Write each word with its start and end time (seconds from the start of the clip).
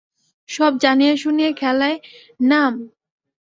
সব 0.49 0.71
জানিয়া 0.77 1.13
শুনিয়া 1.15 1.51
খেলায় 1.51 1.97
নাম। 2.43 2.73